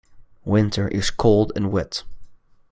[0.45, 2.01] Winter is cold and wet.